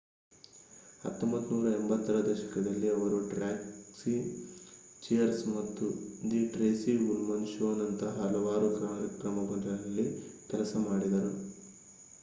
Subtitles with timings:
[1.01, 4.13] 1980 ರ ದಶಕದಲ್ಲಿ ಅವರು ಟ್ಯಾಕ್ಸಿ
[5.03, 5.85] ಚಿಯರ್ಸ್ ಮತ್ತು
[6.31, 10.07] ದಿ ಟ್ರೇಸಿ ಉಲ್ಮನ್ ಶೋನಂತಹ ಹಲವಾರು ಕಾರ್ಯಕ್ರಮಗಳಲ್ಲಿ
[10.49, 11.33] ಕೆಲಸ ಮಾಡಿದರು